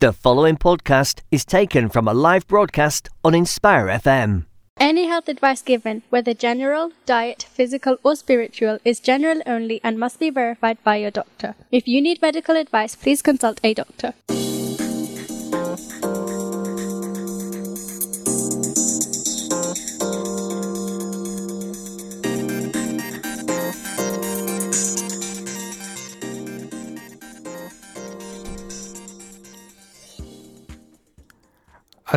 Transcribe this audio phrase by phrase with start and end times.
[0.00, 4.44] The following podcast is taken from a live broadcast on Inspire FM.
[4.78, 10.20] Any health advice given, whether general, diet, physical, or spiritual, is general only and must
[10.20, 11.56] be verified by your doctor.
[11.72, 14.14] If you need medical advice, please consult a doctor.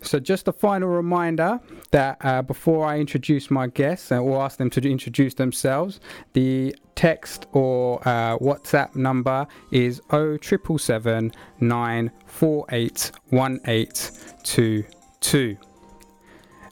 [0.00, 1.58] So, just a final reminder
[1.90, 5.98] that uh, before I introduce my guests and we'll ask them to introduce themselves,
[6.34, 15.67] the text or uh, WhatsApp number is 0777 948 1822.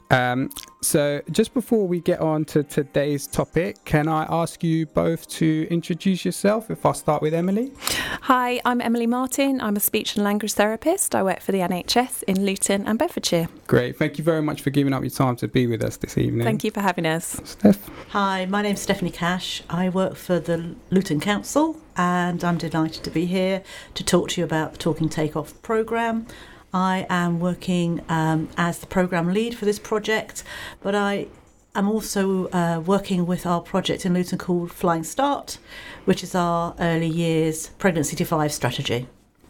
[0.09, 0.49] Um,
[0.81, 5.67] so, just before we get on to today's topic, can I ask you both to
[5.69, 6.69] introduce yourself?
[6.69, 7.73] If I start with Emily.
[8.21, 9.59] Hi, I'm Emily Martin.
[9.59, 11.13] I'm a speech and language therapist.
[11.13, 13.49] I work for the NHS in Luton and Bedfordshire.
[13.67, 13.97] Great.
[13.97, 16.45] Thank you very much for giving up your time to be with us this evening.
[16.45, 17.41] Thank you for having us.
[17.43, 17.89] Steph.
[18.09, 19.63] Hi, my name's Stephanie Cash.
[19.69, 23.63] I work for the Luton Council and I'm delighted to be here
[23.95, 26.27] to talk to you about the Talking Takeoff programme.
[26.73, 30.43] I am working um, as the program lead for this project,
[30.81, 31.27] but I
[31.75, 35.59] am also uh, working with our project in Luton called Flying Start,
[36.05, 39.07] which is our early years pregnancy to five strategy.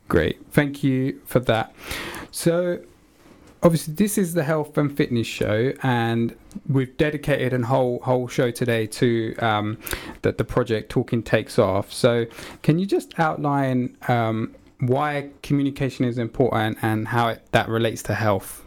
[0.07, 1.73] Great, thank you for that.
[2.31, 2.79] So,
[3.63, 6.35] obviously, this is the health and fitness show, and
[6.69, 9.79] we've dedicated a whole whole show today to um,
[10.21, 11.91] that the project Talking Takes Off.
[11.91, 12.25] So,
[12.61, 13.97] can you just outline?
[14.07, 18.63] Um, why communication is important and how it, that relates to health.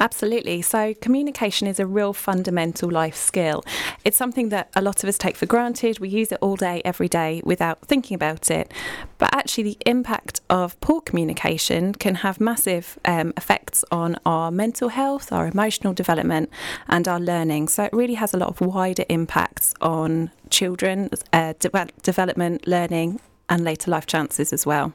[0.00, 0.62] Absolutely.
[0.62, 3.64] So, communication is a real fundamental life skill.
[4.04, 5.98] It's something that a lot of us take for granted.
[5.98, 8.72] We use it all day, every day, without thinking about it.
[9.18, 14.90] But actually, the impact of poor communication can have massive um, effects on our mental
[14.90, 16.50] health, our emotional development,
[16.88, 17.68] and our learning.
[17.68, 23.20] So, it really has a lot of wider impacts on children, uh, de- development, learning,
[23.48, 24.92] and later life chances as well.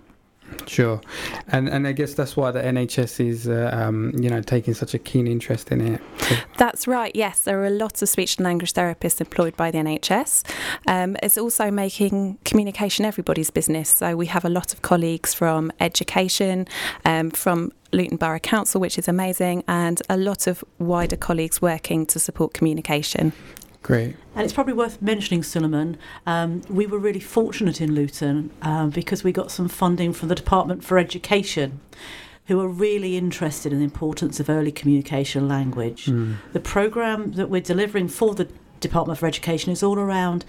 [0.68, 1.02] Sure,
[1.48, 4.94] and and I guess that's why the NHS is, uh, um, you know, taking such
[4.94, 6.02] a keen interest in it.
[6.58, 7.16] That's right.
[7.16, 10.44] Yes, there are lots of speech and language therapists employed by the NHS.
[10.88, 13.90] Um, it's also making communication everybody's business.
[13.90, 16.68] So we have a lot of colleagues from education,
[17.06, 22.06] um, from Luton Borough Council, which is amazing, and a lot of wider colleagues working
[22.08, 23.34] to support communication.
[23.84, 24.16] Great.
[24.36, 29.24] And it's probably worth mentioning, Suleiman, um, we were really fortunate in Luton um, because
[29.24, 31.80] we got some funding from the Department for Education
[32.46, 36.06] who are really interested in the importance of early communication language.
[36.06, 36.36] Mm.
[36.54, 38.48] The programme that we're delivering for the
[38.80, 40.44] Department for Education is all around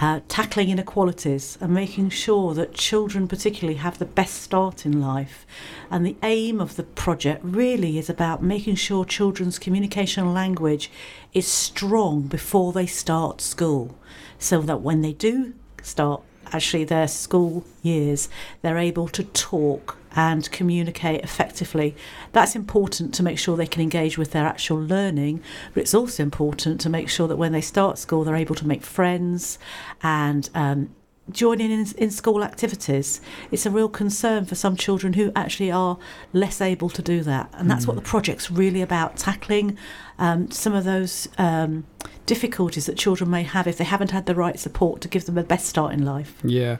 [0.00, 5.46] uh, tackling inequalities and making sure that children, particularly, have the best start in life.
[5.90, 10.90] And the aim of the project really is about making sure children's communication language
[11.32, 13.96] is strong before they start school,
[14.38, 16.22] so that when they do start
[16.52, 18.28] actually their school years,
[18.60, 21.94] they're able to talk and communicate effectively.
[22.32, 25.42] That's important to make sure they can engage with their actual learning,
[25.74, 28.66] but it's also important to make sure that when they start school, they're able to
[28.66, 29.58] make friends
[30.02, 30.94] and um,
[31.30, 33.20] joining in, in school activities.
[33.50, 35.98] It's a real concern for some children who actually are
[36.32, 37.50] less able to do that.
[37.54, 37.88] And that's mm.
[37.88, 39.78] what the project's really about tackling
[40.18, 41.84] um, some of those um,
[42.26, 45.38] difficulties that children may have if they haven't had the right support to give them
[45.38, 46.38] a best start in life.
[46.44, 46.76] Yeah,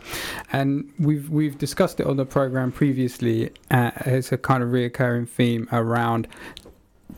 [0.53, 3.50] and we've we've discussed it on the program previously.
[3.71, 6.29] Uh, it's a kind of reoccurring theme around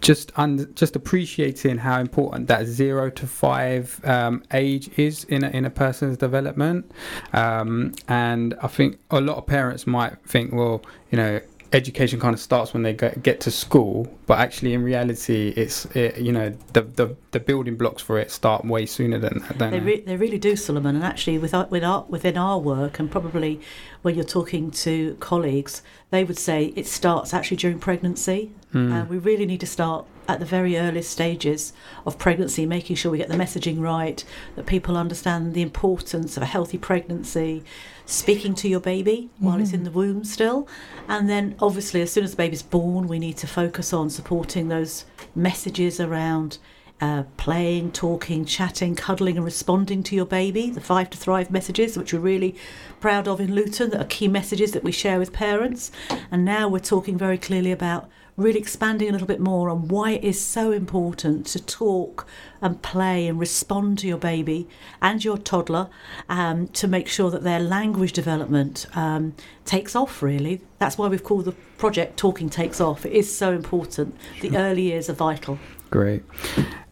[0.00, 5.48] just un- just appreciating how important that zero to five um, age is in a,
[5.50, 6.90] in a person's development,
[7.32, 11.40] um, and I think a lot of parents might think, well, you know,
[11.74, 15.84] education kind of starts when they get, get to school, but actually in reality, it's
[15.86, 19.70] it, you know the, the the building blocks for it start way sooner than that.
[19.70, 20.94] They re- they really do, Suleiman.
[20.94, 23.60] And actually, with our, with our, within our work, and probably
[24.02, 28.52] when you're talking to colleagues, they would say it starts actually during pregnancy.
[28.72, 29.02] Mm.
[29.02, 31.72] Uh, we really need to start at the very earliest stages
[32.06, 34.24] of pregnancy, making sure we get the messaging right,
[34.56, 37.62] that people understand the importance of a healthy pregnancy,
[38.06, 39.62] speaking to your baby while mm.
[39.62, 39.84] it's in mm.
[39.84, 40.68] the womb still.
[41.08, 44.68] And then, obviously, as soon as the baby's born, we need to focus on supporting
[44.68, 45.04] those
[45.34, 46.58] messages around
[47.00, 50.70] uh, playing, talking, chatting, cuddling, and responding to your baby.
[50.70, 52.54] The Five to Thrive messages, which we're really
[53.00, 55.90] proud of in Luton, that are key messages that we share with parents.
[56.30, 60.12] And now we're talking very clearly about really expanding a little bit more on why
[60.12, 62.26] it is so important to talk
[62.60, 64.68] and play and respond to your baby
[65.00, 65.88] and your toddler
[66.28, 69.34] um, to make sure that their language development um,
[69.64, 70.60] takes off, really.
[70.78, 73.06] That's why we've called the project Talking Takes Off.
[73.06, 74.16] It is so important.
[74.40, 75.58] The early years are vital.
[75.90, 76.22] Great.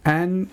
[0.05, 0.51] And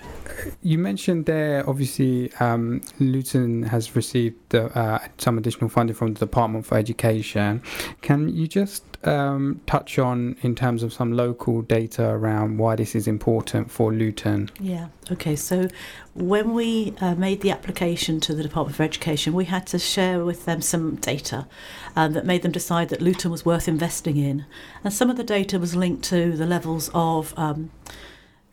[0.62, 6.66] you mentioned there, obviously, um, Luton has received uh, some additional funding from the Department
[6.66, 7.64] for Education.
[8.02, 12.94] Can you just um, touch on, in terms of some local data around why this
[12.94, 14.52] is important for Luton?
[14.60, 15.36] Yeah, okay.
[15.36, 15.68] So
[16.14, 20.24] when we uh, made the application to the Department for Education, we had to share
[20.24, 21.48] with them some data
[21.96, 24.46] um, that made them decide that Luton was worth investing in.
[24.84, 27.72] And some of the data was linked to the levels of um,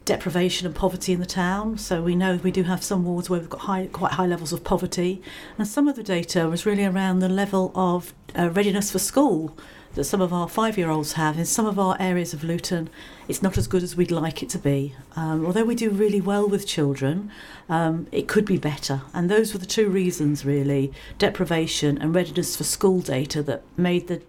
[0.06, 1.76] deprivation and poverty in the town.
[1.76, 4.52] So we know we do have some wards where we've got high, quite high levels
[4.54, 5.20] of poverty,
[5.58, 9.58] and some of the data was really around the level of uh, readiness for school
[9.94, 11.38] that some of our five-year-olds have.
[11.38, 12.88] In some of our areas of Luton,
[13.28, 14.94] it's not as good as we'd like it to be.
[15.16, 17.30] Um, although we do really well with children,
[17.68, 19.02] um, it could be better.
[19.12, 24.06] And those were the two reasons, really: deprivation and readiness for school data that made
[24.06, 24.22] the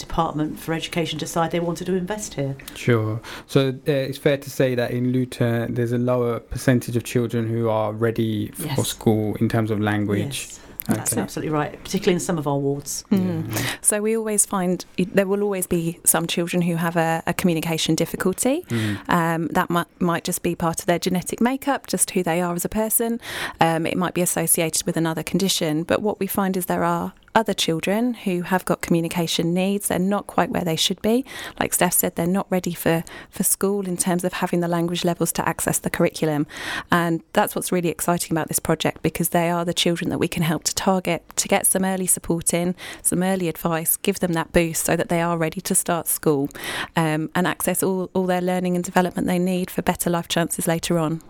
[0.00, 2.56] Department for Education decide they wanted to invest here.
[2.74, 3.20] Sure.
[3.46, 7.48] So uh, it's fair to say that in Luton there's a lower percentage of children
[7.48, 8.74] who are ready yes.
[8.74, 10.46] for school in terms of language.
[10.48, 10.60] Yes.
[10.86, 11.20] That's okay.
[11.20, 13.04] absolutely right, particularly in some of our wards.
[13.10, 13.52] Mm.
[13.52, 13.76] Yeah.
[13.80, 17.94] So we always find there will always be some children who have a, a communication
[17.94, 18.64] difficulty.
[18.68, 19.08] Mm.
[19.08, 22.54] Um, that might, might just be part of their genetic makeup, just who they are
[22.54, 23.20] as a person.
[23.60, 25.84] Um, it might be associated with another condition.
[25.84, 29.88] But what we find is there are other children who have got communication needs.
[29.88, 31.24] They're not quite where they should be.
[31.58, 35.04] Like Steph said, they're not ready for, for school in terms of having the language
[35.04, 36.46] levels to access the curriculum.
[36.90, 40.28] And that's what's really exciting about this project because they are the children that we
[40.28, 44.32] can help to target to get some early support in, some early advice, give them
[44.32, 46.48] that boost so that they are ready to start school
[46.96, 50.66] um, and access all, all their learning and development they need for better life chances
[50.66, 51.22] later on.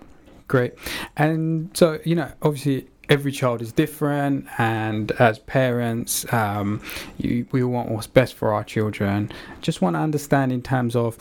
[0.49, 0.75] Great.
[1.17, 6.81] And so, you know, obviously every child is different, and as parents, um,
[7.19, 9.31] you, we all want what's best for our children.
[9.61, 11.19] Just want to understand in terms of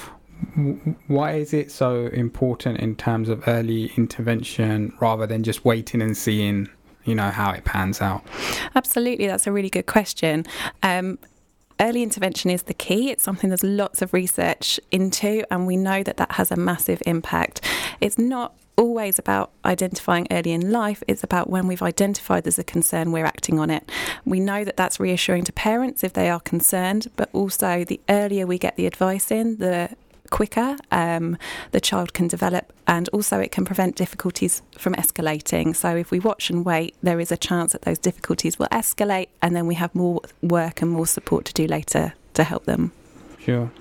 [1.07, 6.15] why is it so important in terms of early intervention rather than just waiting and
[6.15, 6.69] seeing
[7.03, 8.23] you know how it pans out
[8.73, 10.45] absolutely that's a really good question
[10.81, 11.19] um,
[11.79, 13.09] early intervention is the key.
[13.09, 17.01] It's something there's lots of research into, and we know that that has a massive
[17.05, 17.61] impact.
[18.01, 21.03] It's not always about identifying early in life.
[21.07, 23.91] It's about when we've identified there's a concern, we're acting on it.
[24.25, 28.47] We know that that's reassuring to parents if they are concerned, but also the earlier
[28.47, 29.89] we get the advice in, the
[30.29, 31.37] quicker um,
[31.71, 35.75] the child can develop, and also it can prevent difficulties from escalating.
[35.75, 39.27] So, if we watch and wait, there is a chance that those difficulties will escalate,
[39.41, 42.91] and then we have more work and more support to do later to help them.
[43.49, 43.71] Sure.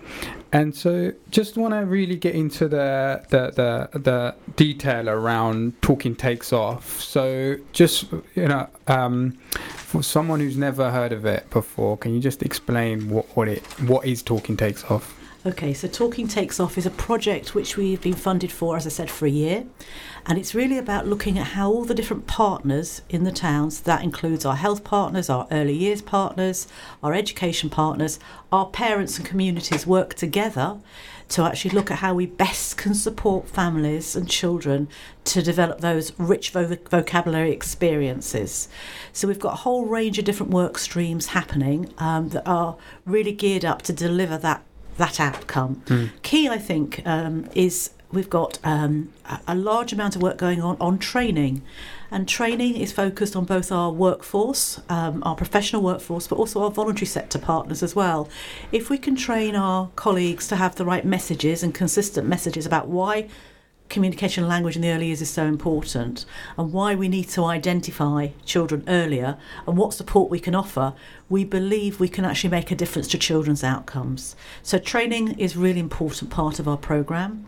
[0.50, 6.16] And so, just want to really get into the, the the the detail around talking
[6.16, 7.02] takes off.
[7.02, 9.32] So, just you know, um,
[9.76, 13.62] for someone who's never heard of it before, can you just explain what, what it
[13.82, 15.17] what is talking takes off?
[15.48, 18.90] Okay, so Talking Takes Off is a project which we've been funded for, as I
[18.90, 19.64] said, for a year.
[20.26, 24.04] And it's really about looking at how all the different partners in the towns, that
[24.04, 26.68] includes our health partners, our early years partners,
[27.02, 28.18] our education partners,
[28.52, 30.80] our parents and communities work together
[31.28, 34.86] to actually look at how we best can support families and children
[35.24, 38.68] to develop those rich vocabulary experiences.
[39.14, 42.76] So we've got a whole range of different work streams happening um, that are
[43.06, 44.62] really geared up to deliver that
[44.98, 45.82] that outcome.
[45.86, 46.10] Mm.
[46.22, 49.12] Key, I think, um, is we've got um,
[49.46, 51.62] a large amount of work going on on training.
[52.10, 56.70] And training is focused on both our workforce, um, our professional workforce, but also our
[56.70, 58.28] voluntary sector partners as well.
[58.72, 62.88] If we can train our colleagues to have the right messages and consistent messages about
[62.88, 63.28] why
[63.88, 66.24] communication language in the early years is so important
[66.56, 70.94] and why we need to identify children earlier and what support we can offer,
[71.28, 74.36] we believe we can actually make a difference to children's outcomes.
[74.62, 77.46] So, training is really important part of our programme.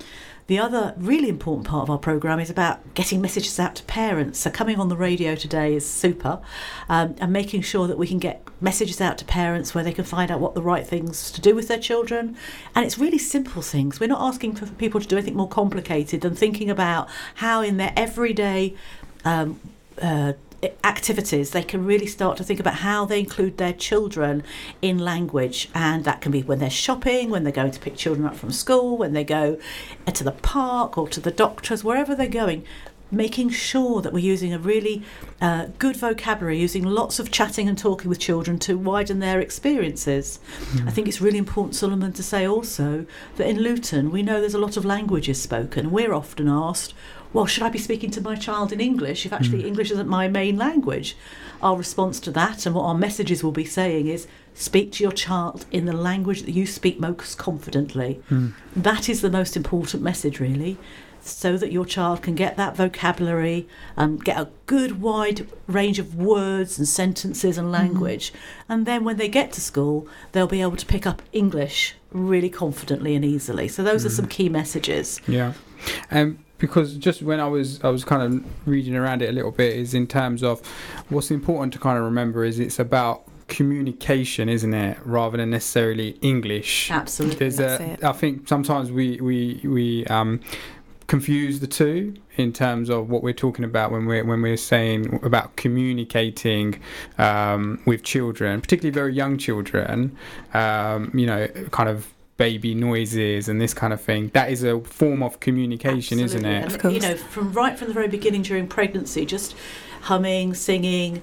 [0.51, 4.41] The other really important part of our programme is about getting messages out to parents.
[4.41, 6.41] So, coming on the radio today is super,
[6.89, 10.05] um, and making sure that we can get messages out to parents where they can
[10.05, 12.37] find out what the right things to do with their children.
[12.75, 14.01] And it's really simple things.
[14.01, 17.77] We're not asking for people to do anything more complicated than thinking about how, in
[17.77, 18.75] their everyday
[19.25, 19.61] um,
[20.03, 20.33] uh,
[20.85, 24.43] activities, they can really start to think about how they include their children
[24.83, 25.69] in language.
[25.75, 28.53] And that can be when they're shopping, when they're going to pick children up from
[28.53, 29.59] school, when they go
[30.13, 32.65] to the park or to the doctors, wherever they're going.
[33.13, 35.03] Making sure that we're using a really
[35.41, 40.39] uh, good vocabulary, using lots of chatting and talking with children to widen their experiences.
[40.75, 40.87] Mm.
[40.87, 44.55] I think it's really important, Solomon, to say also that in Luton we know there's
[44.55, 45.91] a lot of languages spoken.
[45.91, 46.95] We're often asked,
[47.33, 49.67] well, should I be speaking to my child in English if actually mm.
[49.67, 51.17] English isn't my main language?
[51.63, 55.13] Our response to that and what our messages will be saying is speak to your
[55.13, 58.21] child in the language that you speak most confidently.
[58.31, 58.55] Mm.
[58.75, 60.77] That is the most important message, really,
[61.21, 66.17] so that your child can get that vocabulary, and get a good wide range of
[66.17, 67.73] words and sentences and hmm.
[67.73, 68.33] language.
[68.33, 68.37] Mm.
[68.71, 72.51] And then when they get to school, they'll be able to pick up English really
[72.51, 73.69] confidently and easily.
[73.69, 74.31] So those are some hmm.
[74.31, 75.21] key messages.
[75.29, 75.53] Yeah.
[76.11, 79.51] Um, because just when I was I was kind of reading around it a little
[79.51, 80.65] bit is in terms of
[81.09, 86.11] what's important to kind of remember is it's about communication, isn't it, rather than necessarily
[86.23, 86.91] English.
[86.91, 87.49] Absolutely.
[87.49, 90.41] There's a, I think sometimes we we we um,
[91.09, 95.19] confuse the two in terms of what we're talking about when we're when we're saying
[95.25, 96.81] about communicating
[97.19, 100.17] um, with children, particularly very young children.
[100.55, 102.07] Um, you know, kind of
[102.41, 104.31] baby noises and this kind of thing.
[104.33, 106.25] That is a form of communication, Absolutely.
[106.25, 106.85] isn't it?
[106.85, 109.55] And, you know, from right from the very beginning during pregnancy, just
[110.01, 111.21] humming, singing,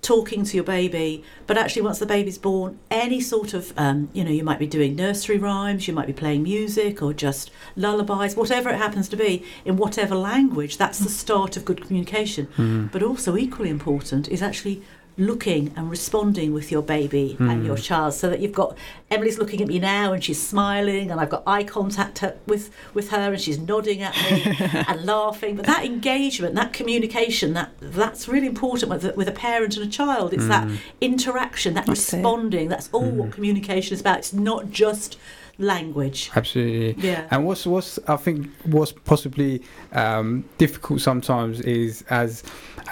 [0.00, 1.24] talking to your baby.
[1.48, 4.68] But actually, once the baby's born, any sort of, um, you know, you might be
[4.68, 9.16] doing nursery rhymes, you might be playing music or just lullabies, whatever it happens to
[9.16, 12.46] be, in whatever language, that's the start of good communication.
[12.56, 12.92] Mm.
[12.92, 14.82] But also, equally important, is actually
[15.20, 17.82] looking and responding with your baby and your hmm.
[17.82, 18.76] child so that you've got
[19.10, 22.70] Emily's looking at me now and she's smiling and I've got eye contact her- with
[22.94, 24.56] with her and she's nodding at me
[24.88, 25.56] and laughing.
[25.56, 29.86] But that engagement that communication that that's really important with, a- with a parent and
[29.86, 30.32] a child.
[30.32, 30.76] It's that hmm.
[31.00, 32.16] interaction that That's it.
[32.16, 32.68] responding.
[32.68, 33.32] That's all what hmm.
[33.32, 34.18] communication is about.
[34.18, 35.18] It's not just
[35.60, 37.02] language Absolutely.
[37.02, 37.26] Yeah.
[37.30, 39.62] And what's what's I think what's possibly
[39.92, 42.42] um, difficult sometimes is as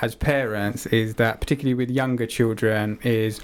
[0.02, 3.40] as parents is that particularly with younger children is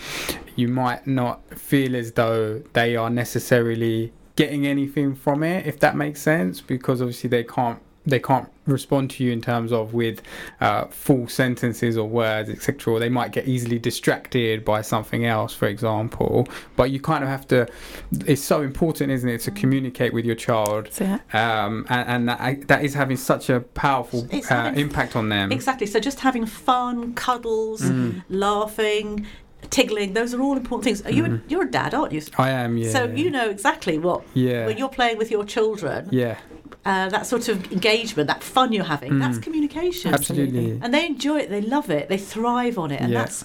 [0.56, 5.96] you might not feel as though they are necessarily getting anything from it if that
[5.96, 10.22] makes sense because obviously they can't they can't respond to you in terms of with
[10.60, 15.54] uh, full sentences or words etc or they might get easily distracted by something else
[15.54, 16.48] for example.
[16.76, 17.68] But you kind of have to
[18.26, 20.88] it's so important isn't it to communicate with your child.
[20.98, 21.34] It.
[21.34, 25.52] um, and, and that, that is having such a powerful uh, impact on them.
[25.52, 25.86] Exactly.
[25.86, 27.82] So just having fun, cuddles,
[28.28, 29.26] laughing,
[29.70, 31.02] tiggling, those are all important things.
[31.02, 32.22] Are you a, you're a dad, aren't you?
[32.38, 32.90] I am yeah.
[32.90, 34.66] So you know exactly what yeah.
[34.66, 36.38] when you're playing with your children, yeah
[36.86, 40.12] uh, that sort of engagement, that fun you're having, that's communication.
[40.12, 43.20] absolutely And they enjoy it, they love it, they thrive on it, and Yeah.
[43.20, 43.44] that's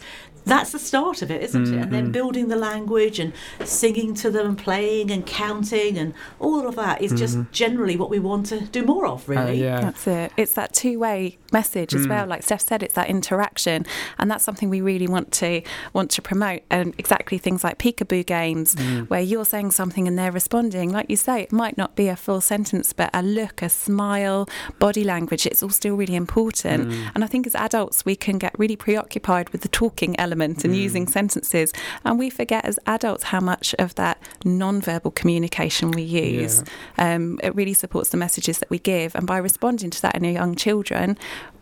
[0.50, 1.82] that's the start of it, isn't it?
[1.82, 2.12] And then mm-hmm.
[2.12, 7.02] building the language and singing to them and playing and counting and all of that
[7.02, 7.52] is just mm-hmm.
[7.52, 9.62] generally what we want to do more of, Uh, really.
[9.62, 10.32] yeah That's it.
[10.38, 12.26] It's that two-way message as well.
[12.26, 12.30] Mm.
[12.30, 13.86] Like Steph said, it's that interaction,
[14.18, 15.62] and that's something we really want to
[15.94, 16.62] want to promote.
[16.70, 19.10] And exactly things like peekaboo games, mm.
[19.10, 20.92] where you're saying something and they're responding.
[20.92, 24.48] Like you say, it might not be a full sentence, but a look, a smile,
[24.80, 25.46] body language.
[25.46, 26.90] It's all still really important.
[26.90, 27.12] Mm.
[27.16, 30.76] And I think as adults, we can get really preoccupied with the talking element and
[30.76, 36.64] using sentences, and we forget as adults how much of that non-verbal communication we use.
[36.98, 40.26] Um, it really supports the messages that we give, and by responding to that in
[40.26, 41.18] our young children,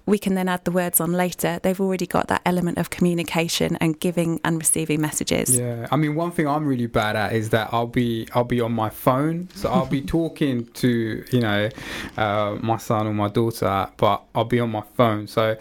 [0.07, 1.59] we can then add the words on later.
[1.61, 5.55] They've already got that element of communication and giving and receiving messages.
[5.55, 8.61] Yeah, I mean, one thing I'm really bad at is that I'll be I'll be
[8.61, 11.69] on my phone, so I'll be talking to you know
[12.15, 15.27] uh, my son or my daughter, but I'll be on my phone.
[15.27, 15.57] So,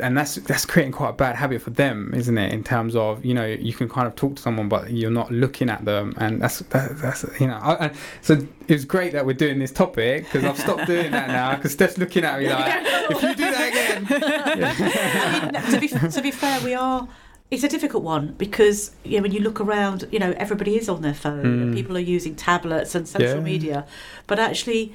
[0.00, 2.52] and that's that's creating quite a bad habit for them, isn't it?
[2.52, 5.30] In terms of you know you can kind of talk to someone, but you're not
[5.30, 7.54] looking at them, and that's that, that's you know.
[7.62, 11.28] I, I, so it's great that we're doing this topic because I've stopped doing that
[11.28, 15.80] now because Steph's looking at me like, if you do that again, I mean, to,
[15.80, 17.06] be, to be fair, we are.
[17.50, 20.88] It's a difficult one because you know, when you look around, you know everybody is
[20.88, 21.44] on their phone.
[21.62, 23.40] and People are using tablets and social Yeah.
[23.40, 23.86] media,
[24.26, 24.94] but actually,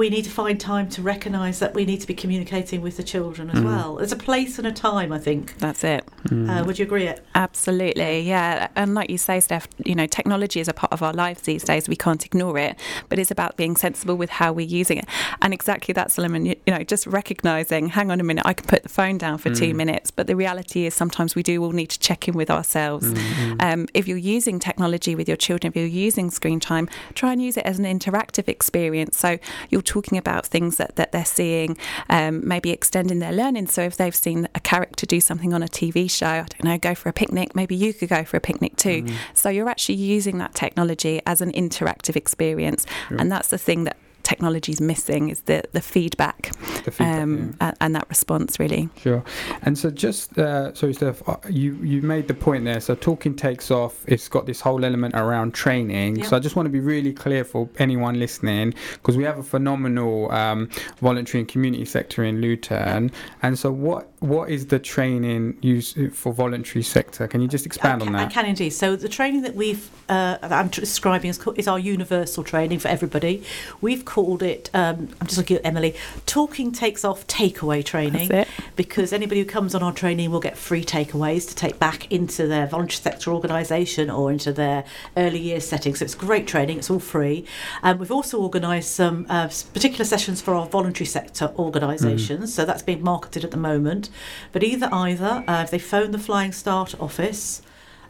[0.00, 3.02] we need to find time to recognise that we need to be communicating with the
[3.02, 3.96] children as well.
[3.96, 5.58] There's a place and a time, I think.
[5.58, 6.08] That's it.
[6.32, 7.06] Uh, would you agree?
[7.06, 7.22] It.
[7.34, 8.68] Absolutely, yeah.
[8.76, 11.64] And like you say, Steph, you know, technology is a part of our lives these
[11.64, 11.86] days.
[11.86, 12.78] We can't ignore it,
[13.10, 15.04] but it's about being sensible with how we're using it.
[15.42, 18.66] And exactly that, Solomon, you, you know, just recognizing, hang on a minute, I can
[18.66, 20.10] put the phone down for two minutes.
[20.10, 23.12] But the reality is sometimes we do all need to check in with ourselves.
[23.60, 27.42] Um, if you're using technology with your children, if you're using screen time, try and
[27.42, 29.18] use it as an interactive experience.
[29.18, 31.76] So you're talking about things that, that they're seeing,
[32.08, 33.66] um, maybe extending their learning.
[33.66, 36.78] So if they've seen a character do something on a TV show, I don't know,
[36.78, 39.04] go for a picnic, maybe you could go for a picnic too.
[39.34, 42.86] So you're actually using that technology as an interactive experience.
[43.20, 43.96] And that's the thing that
[44.30, 46.52] technology is missing is the, the feedback,
[46.84, 48.88] The feedback, um, and, and that response really.
[48.96, 49.22] Sure.
[49.62, 52.80] And so just uh, sorry, Steph, uh, you you made the point there.
[52.80, 53.94] So talking takes off.
[54.06, 56.24] It's got this whole element around training.
[56.24, 59.42] So I just want to be really clear for anyone listening because we have a
[59.42, 60.68] phenomenal um,
[61.00, 63.10] voluntary and community sector in Luton.
[63.42, 67.26] And so what what is the training used for voluntary sector?
[67.26, 68.26] Can you just expand I on that?
[68.28, 68.70] I can indeed.
[68.70, 72.80] So the training that we've uh, that I'm describing is, co- is our universal training
[72.80, 73.42] for everybody.
[73.80, 74.68] We've called it.
[74.74, 75.94] Um, I'm just looking at Emily.
[76.26, 78.64] Talking takes off takeaway training That's it.
[78.76, 82.46] because anybody who comes on our training will get free takeaways to take back into
[82.46, 84.84] their voluntary sector organisation or into their
[85.16, 85.94] early years setting.
[85.94, 86.76] So it's great training.
[86.78, 87.46] It's all free.
[87.82, 92.52] Um, we've also organised some uh, particular sessions for our voluntary sector organisations.
[92.52, 94.09] So that's being marketed at the moment.
[94.52, 97.62] But either either, uh, if they phone the Flying Start office,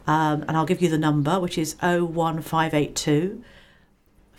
[0.07, 3.43] um, and I'll give you the number, which is 01582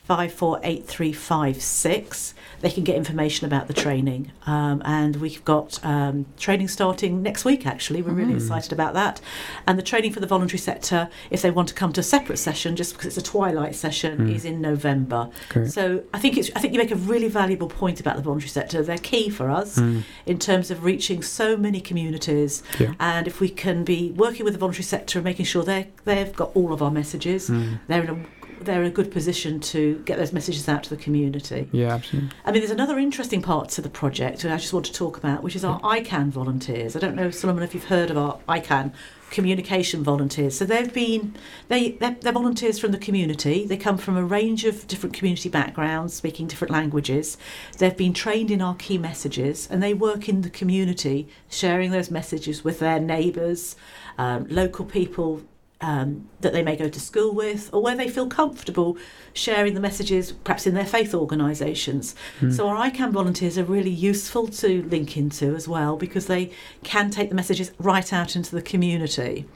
[0.08, 2.34] 548356.
[2.60, 4.30] They can get information about the training.
[4.46, 8.02] Um, and we've got um, training starting next week, actually.
[8.02, 9.20] We're really excited about that.
[9.66, 12.38] And the training for the voluntary sector, if they want to come to a separate
[12.38, 15.30] session, just because it's a twilight session, is in November.
[15.48, 15.70] Great.
[15.70, 18.48] So I think it's I think you make a really valuable point about the voluntary
[18.48, 18.82] sector.
[18.82, 22.62] They're key for us in terms of reaching so many communities.
[22.78, 22.94] Yeah.
[23.00, 26.34] And if we can be working with the voluntary sector and making sure they they've
[26.34, 27.50] got all of our messages,
[27.88, 28.26] they're in a
[28.64, 31.68] they're in a good position to get those messages out to the community.
[31.72, 32.30] Yeah, absolutely.
[32.44, 35.42] I mean, there's another interesting part to the project, I just want to talk about,
[35.42, 36.94] which is our I CAN volunteers.
[36.94, 38.92] I don't know, Solomon, if you've heard of our I CAN
[39.32, 40.56] communication volunteers.
[40.56, 41.34] So they've been
[41.68, 43.66] they they're, they're, volunteers from the community.
[43.66, 47.36] They come from a range of different community backgrounds, speaking different languages.
[47.78, 52.10] They've been trained in our key messages, and they work in the community, sharing those
[52.10, 53.74] messages with their neighbours,
[54.18, 55.42] um, local people
[55.82, 58.96] um, that they may go to school with, or where they feel comfortable
[59.34, 62.14] sharing the messages, perhaps in their faith organisations.
[62.40, 62.52] Mm.
[62.52, 66.52] So our I CAN volunteers are really useful to link into as well because they
[66.84, 69.46] can take the messages right out into the community.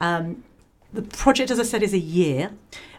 [0.00, 0.42] Um,
[0.92, 2.50] the project, as I said, is a year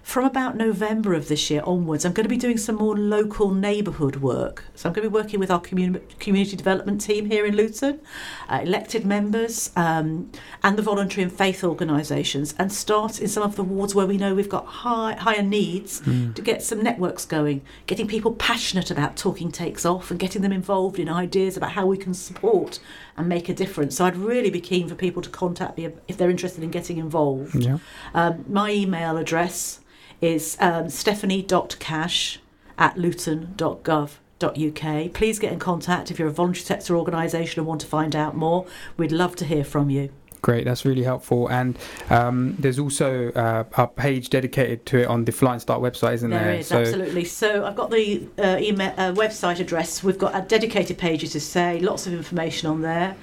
[0.04, 3.52] from about November of this year onwards, I'm going to be doing some more local
[3.52, 4.66] neighbourhood work.
[4.76, 8.02] So I'm going to be working with our commun- community development team here in Luton,
[8.50, 10.32] uh, elected members, um,
[10.64, 14.18] and the voluntary and faith organisations, and start in some of the wards where we
[14.18, 16.34] know we've got high, higher needs mm.
[16.36, 20.52] to get some networks going, getting people passionate about talking takes off, and getting them
[20.52, 22.80] involved in ideas about how we can support
[23.16, 23.98] and make a difference.
[23.98, 26.98] So I'd really be keen for people to contact me if they're interested in getting
[26.98, 27.56] involved.
[27.56, 27.78] Yeah.
[28.14, 29.80] Um, my email address
[30.22, 32.40] is um, stephanie.cash
[32.78, 35.14] at luton.gov.uk.
[35.14, 38.36] Please get in contact if you're a voluntary sector organisation and want to find out
[38.36, 38.66] more.
[38.98, 40.12] We'd love to hear from you.
[40.42, 41.48] Great, that's really helpful.
[41.50, 41.78] And
[42.10, 46.32] um, there's also uh, a page dedicated to it on the Flying Start website, isn't
[46.32, 46.44] there?
[46.44, 47.26] There is, so absolutely.
[47.26, 50.04] So I've got the uh, email uh, website address.
[50.04, 53.16] We've got a dedicated page, as say, lots of information on there.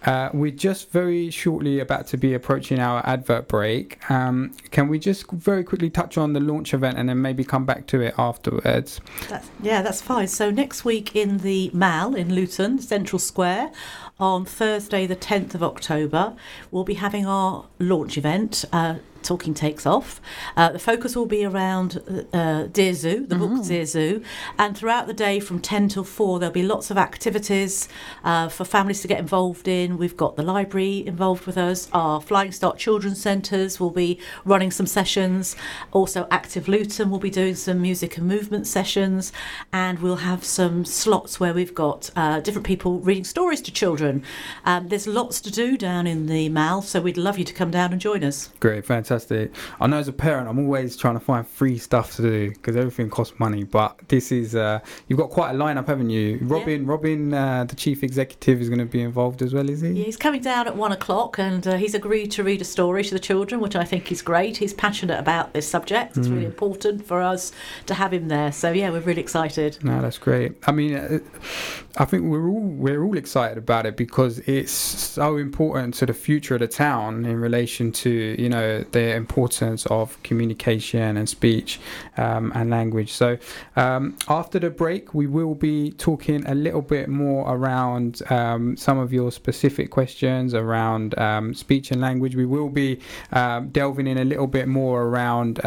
[0.05, 4.09] Uh, we're just very shortly about to be approaching our advert break.
[4.09, 7.65] Um, can we just very quickly touch on the launch event and then maybe come
[7.65, 9.01] back to it afterwards?
[9.27, 10.27] That's, yeah, that's fine.
[10.27, 13.71] So next week in the Mall in Luton, Central Square,
[14.19, 16.35] on Thursday, the 10th of October,
[16.71, 18.65] we'll be having our launch event.
[18.73, 18.95] Uh,
[19.27, 20.21] talking takes off.
[20.55, 22.01] Uh, the focus will be around
[22.33, 23.57] uh, Dear Zoo, the mm-hmm.
[23.57, 24.23] book Dear Zoo,
[24.57, 27.89] and throughout the day from 10 till 4, there'll be lots of activities
[28.23, 29.97] uh, for families to get involved in.
[29.97, 34.71] We've got the library involved with us, our Flying Start Children's Centres will be running
[34.71, 35.55] some sessions,
[35.91, 39.33] also Active Luton will be doing some music and movement sessions,
[39.73, 44.23] and we'll have some slots where we've got uh, different people reading stories to children.
[44.63, 47.71] Um, there's lots to do down in the Mall, so we'd love you to come
[47.71, 48.51] down and join us.
[48.61, 49.55] Great, fantastic fantastic.
[49.79, 52.75] I know as a parent, I'm always trying to find free stuff to do because
[52.75, 53.63] everything costs money.
[53.63, 56.39] But this is uh, you've got quite a lineup, haven't you?
[56.41, 56.89] Robin, yeah.
[56.89, 59.89] Robin, uh, the chief executive, is going to be involved as well, is he?
[59.89, 63.03] Yeah, he's coming down at one o'clock, and uh, he's agreed to read a story
[63.03, 64.57] to the children, which I think is great.
[64.57, 66.17] He's passionate about this subject.
[66.17, 66.33] It's mm.
[66.33, 67.51] really important for us
[67.87, 68.51] to have him there.
[68.51, 69.83] So yeah, we're really excited.
[69.83, 70.53] No, that's great.
[70.65, 71.19] I mean, uh,
[71.97, 76.13] I think we're all we're all excited about it because it's so important to the
[76.13, 81.79] future of the town in relation to you know the importance of communication and speech
[82.17, 83.11] um, and language.
[83.13, 83.37] So
[83.75, 88.97] um, after the break, we will be talking a little bit more around um, some
[88.97, 92.35] of your specific questions around um, speech and language.
[92.35, 92.99] We will be
[93.31, 95.63] um, delving in a little bit more around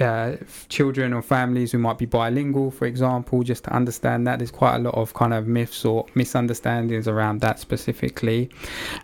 [0.00, 0.36] uh,
[0.68, 4.38] children or families who might be bilingual, for example, just to understand that.
[4.38, 8.50] There's quite a lot of kind of myths or misunderstandings around that specifically.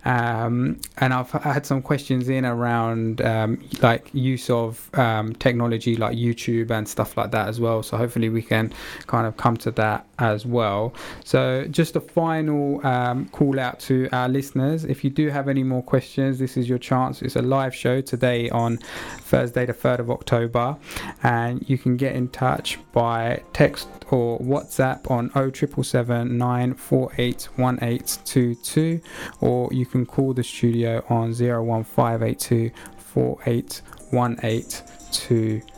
[0.05, 6.17] Um, and I've had some questions in around um, like use of um, technology like
[6.17, 7.83] YouTube and stuff like that as well.
[7.83, 8.73] So hopefully we can
[9.07, 10.95] kind of come to that as well.
[11.25, 14.85] So just a final um, call out to our listeners.
[14.85, 17.23] If you do have any more questions, this is your chance.
[17.23, 18.79] It's a live show today on
[19.33, 20.77] Thursday, the 3rd of October
[21.25, 27.49] and you can get in touch by text or WhatsApp on 0777 948
[29.41, 35.72] or you can call the studio on 01582 481822.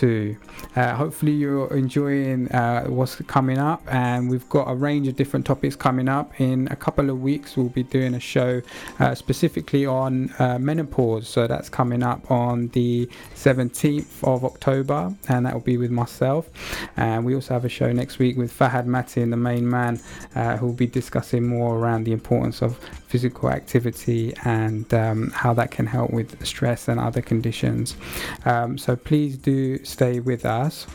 [0.00, 5.44] Uh, hopefully, you're enjoying uh, what's coming up, and we've got a range of different
[5.44, 6.40] topics coming up.
[6.40, 8.62] In a couple of weeks, we'll be doing a show
[8.98, 11.28] uh, specifically on uh, menopause.
[11.28, 16.48] So that's coming up on the 17th of October, and that will be with myself.
[16.96, 20.00] And we also have a show next week with Fahad Matin, the main man,
[20.34, 22.78] uh, who will be discussing more around the importance of
[23.10, 27.96] physical activity and um, how that can help with stress and other conditions.
[28.44, 30.86] Um, so please do stay with us.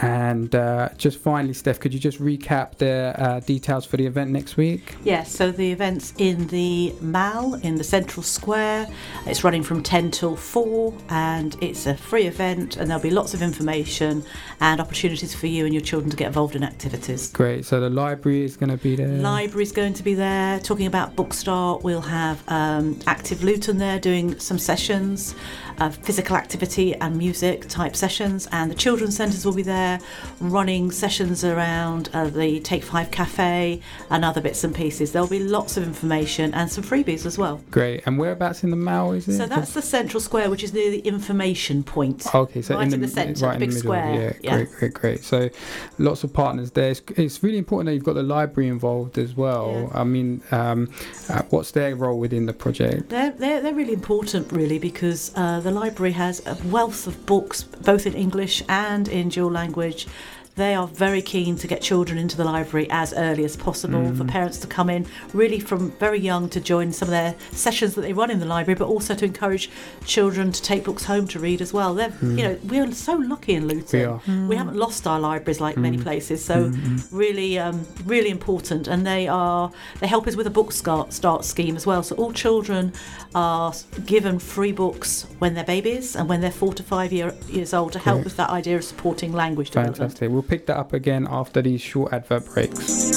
[0.00, 4.30] And uh, just finally, Steph, could you just recap the uh, details for the event
[4.30, 4.96] next week?
[5.04, 8.88] Yes, so the event's in the Mall in the Central Square.
[9.26, 13.34] It's running from 10 till 4 and it's a free event and there'll be lots
[13.34, 14.24] of information
[14.60, 17.30] and opportunities for you and your children to get involved in activities.
[17.32, 17.64] Great.
[17.64, 19.08] So the library is going to be there.
[19.08, 20.60] Library's going to be there.
[20.60, 25.34] Talking about Bookstart, we'll have um, Active Luton there doing some sessions,
[25.78, 29.98] uh, physical activity and music type sessions, and the children's centres will be there
[30.40, 35.12] running sessions around uh, the Take Five Cafe and other bits and pieces.
[35.12, 37.60] There'll be lots of information and some freebies as well.
[37.70, 38.02] Great.
[38.06, 39.36] And whereabouts in the Mall is it?
[39.36, 42.26] So that's the central square, which is near the information point.
[42.34, 43.82] Okay, so right in in the, the centre, right in big the middle.
[43.92, 44.14] square.
[44.14, 44.56] Yeah, Yeah.
[44.56, 45.24] great, great, great.
[45.24, 45.50] So
[45.98, 46.90] lots of partners there.
[46.90, 49.90] It's, it's really important that you've got the library involved as well.
[49.94, 50.90] I mean, um,
[51.28, 53.08] uh, what's their role within the project?
[53.08, 57.64] They're, they're, they're really important, really, because uh, the library has a wealth of books,
[57.64, 60.06] both in English and in dual language.
[60.56, 64.24] They are very keen to get children into the library as early as possible for
[64.24, 64.28] mm.
[64.28, 68.00] parents to come in really from very young to join some of their sessions that
[68.00, 69.70] they run in the library, but also to encourage
[70.06, 71.94] children to take books home to read as well.
[71.94, 72.36] They're, you mm.
[72.36, 74.00] know, we're so lucky in Luton.
[74.00, 74.48] We are.
[74.48, 76.02] We haven't lost our libraries like many mm.
[76.02, 76.72] places, so
[77.12, 78.88] really, um, really important.
[78.88, 82.02] And they are they help us with a book start, start scheme as well.
[82.02, 82.94] So all children
[83.34, 83.74] are
[84.06, 87.92] given free books when they're babies and when they're four to five year, years old
[87.92, 88.24] to help Great.
[88.24, 89.98] with that idea of supporting language development.
[89.98, 90.30] Fantastic.
[90.30, 93.12] We'll pick that up again after these short advert breaks.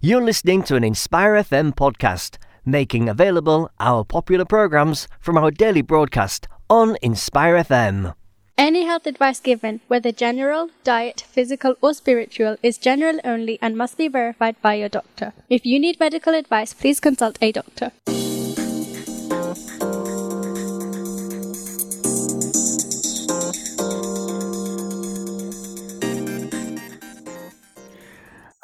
[0.00, 5.82] You're listening to an Inspire FM podcast, making available our popular programs from our daily
[5.82, 8.14] broadcast on Inspire FM.
[8.58, 13.98] Any health advice given, whether general, diet, physical, or spiritual, is general only and must
[13.98, 15.34] be verified by your doctor.
[15.50, 17.92] If you need medical advice, please consult a doctor.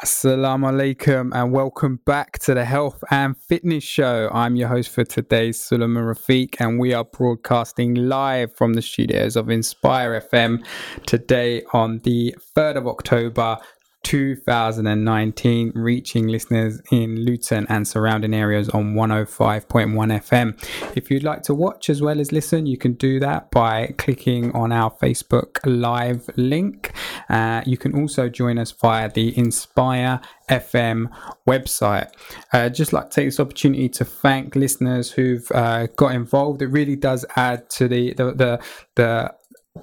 [0.05, 4.29] Assalamu alaikum and welcome back to the Health and Fitness Show.
[4.33, 9.37] I'm your host for today, Suleiman Rafiq, and we are broadcasting live from the studios
[9.37, 10.67] of Inspire FM
[11.07, 13.59] today on the 3rd of October.
[14.03, 20.97] 2019, reaching listeners in Luton and surrounding areas on 105.1 FM.
[20.97, 24.53] If you'd like to watch as well as listen, you can do that by clicking
[24.53, 26.93] on our Facebook Live link.
[27.29, 31.09] Uh, you can also join us via the Inspire FM
[31.47, 32.11] website.
[32.53, 36.63] Uh, just like to take this opportunity to thank listeners who've uh, got involved.
[36.63, 38.61] It really does add to the the the,
[38.97, 39.35] the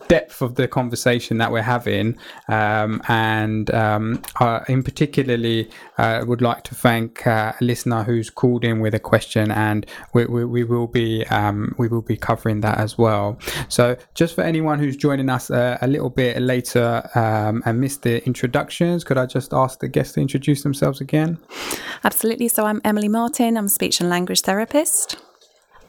[0.07, 2.15] depth of the conversation that we're having
[2.47, 8.29] um, and um, uh, in particularly uh, would like to thank uh, a listener who's
[8.29, 12.15] called in with a question and we, we, we will be um, we will be
[12.15, 16.39] covering that as well so just for anyone who's joining us uh, a little bit
[16.39, 21.01] later um, and missed the introductions could I just ask the guests to introduce themselves
[21.01, 21.39] again
[22.03, 22.47] Absolutely.
[22.47, 23.57] So I'm Emily Martin.
[23.57, 25.17] I'm a speech and language therapist.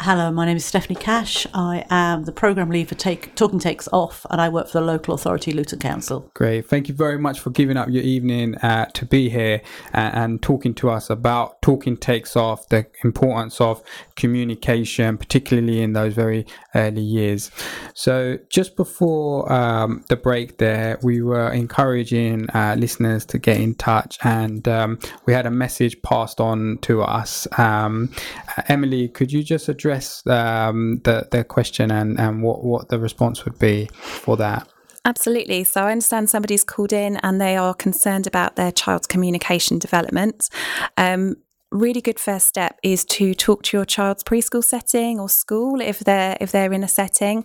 [0.03, 1.47] Hello, my name is Stephanie Cash.
[1.53, 4.87] I am the programme lead for Take, Talking Takes Off, and I work for the
[4.87, 6.31] local authority Luton Council.
[6.33, 6.67] Great.
[6.67, 9.61] Thank you very much for giving up your evening uh, to be here
[9.93, 13.83] and, and talking to us about Talking Takes Off, the importance of
[14.17, 17.51] communication, particularly in those very early years.
[17.93, 23.75] So, just before um, the break, there, we were encouraging uh, listeners to get in
[23.75, 27.47] touch, and um, we had a message passed on to us.
[27.59, 28.11] Um,
[28.57, 29.90] uh, Emily, could you just address
[30.27, 34.69] um, the, the question and, and what, what the response would be for that?
[35.05, 35.65] Absolutely.
[35.65, 40.51] So I understand somebody's called in and they are concerned about their child's communication development.
[40.99, 41.37] Um,
[41.71, 46.01] really good first step is to talk to your child's preschool setting or school if
[46.01, 47.45] they're if they're in a setting.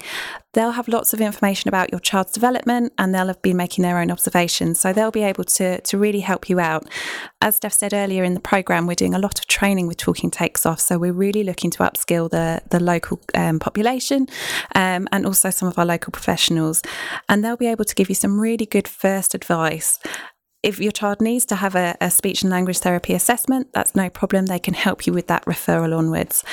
[0.53, 3.99] They'll have lots of information about your child's development and they'll have been making their
[3.99, 4.79] own observations.
[4.79, 6.87] So they'll be able to to really help you out.
[7.41, 10.31] As Steph said earlier in the program we're doing a lot of training with talking
[10.31, 10.79] takes off.
[10.79, 14.27] So we're really looking to upskill the the local um, population
[14.73, 16.81] um, and also some of our local professionals.
[17.29, 19.99] And they'll be able to give you some really good first advice
[20.65, 24.09] if your child needs to have a, a, speech and language therapy assessment, that's no
[24.09, 24.47] problem.
[24.47, 26.43] They can help you with that referral onwards.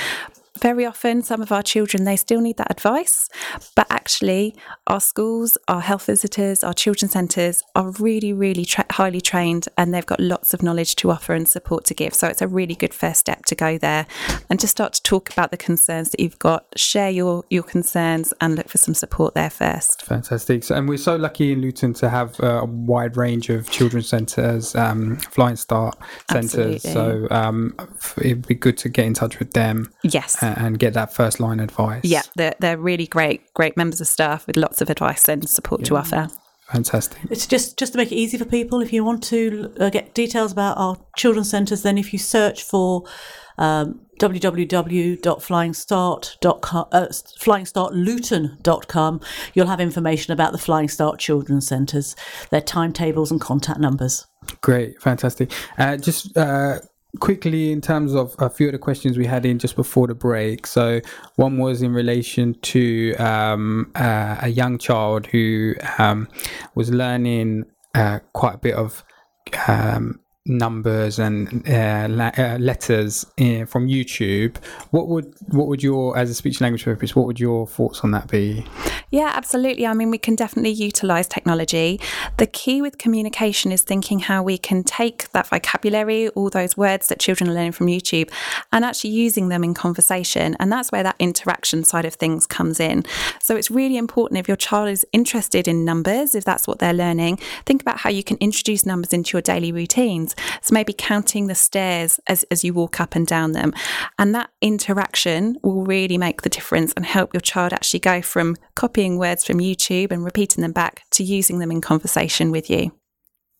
[0.63, 3.29] Very often some of our children they still need that advice.
[3.75, 4.55] But actually
[4.87, 9.93] our schools our health visitors our children's centres are really really tra- highly trained and
[9.93, 12.13] they've got lots of knowledge to offer and support to give.
[12.13, 14.07] So it's a really good first step to go there
[14.49, 18.33] and to start to talk about the concerns that you've got share your your concerns
[18.39, 20.03] and look for some support there first.
[20.03, 20.63] Fantastic.
[20.63, 24.75] So, and we're so lucky in luton to have a wide range of children's centres
[24.75, 25.97] um, flying start
[26.31, 26.83] centres.
[26.83, 27.75] So um,
[28.17, 29.91] it'd be good to get in touch with them.
[30.03, 30.41] Yes.
[30.41, 34.07] and, and get that first line advice yeah they're, they're really great great members of
[34.07, 35.85] staff with lots of advice and support yeah.
[35.85, 36.27] to offer
[36.69, 39.89] fantastic it's just just to make it easy for people if you want to uh,
[39.89, 43.03] get details about our children's centres then if you search for
[43.57, 49.21] um, www.flyingstart.com, uh, flying-start-luton.com,
[49.53, 52.15] you'll have information about the Flying Start Children's Centres,
[52.49, 54.25] their timetables and contact numbers.
[54.61, 55.51] Great, fantastic.
[55.77, 56.79] Uh, just uh,
[57.19, 60.15] quickly, in terms of a few of the questions we had in just before the
[60.15, 60.67] break.
[60.67, 61.01] So,
[61.35, 66.27] one was in relation to um, uh, a young child who um,
[66.75, 69.03] was learning uh, quite a bit of
[69.67, 74.57] um, numbers and uh, la- uh, letters in, from YouTube,
[74.91, 78.11] what would what would your as a speech language therapist, what would your thoughts on
[78.11, 78.65] that be?
[79.09, 79.85] Yeah, absolutely.
[79.85, 81.99] I mean, we can definitely utilize technology.
[82.37, 87.09] The key with communication is thinking how we can take that vocabulary, all those words
[87.09, 88.31] that children are learning from YouTube,
[88.71, 90.57] and actually using them in conversation.
[90.59, 93.05] And that's where that interaction side of things comes in.
[93.39, 96.91] So it's really important if your child is interested in numbers, if that's what they're
[96.91, 100.32] learning, think about how you can introduce numbers into your daily routines.
[100.61, 103.73] So maybe counting the stairs as, as you walk up and down them.
[104.17, 108.55] And that interaction will really make the difference and help your child actually go from
[108.75, 112.91] copying words from YouTube and repeating them back to using them in conversation with you.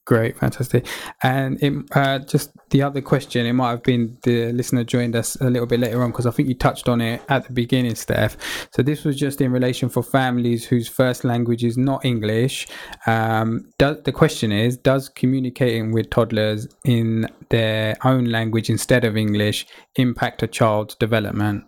[0.05, 0.85] Great, fantastic.
[1.21, 5.37] And it, uh, just the other question, it might have been the listener joined us
[5.37, 7.95] a little bit later on because I think you touched on it at the beginning,
[7.95, 8.35] Steph.
[8.73, 12.67] So this was just in relation for families whose first language is not English.
[13.07, 19.15] Um, does, the question is, does communicating with toddlers in their own language instead of
[19.15, 21.63] English impact a child's development?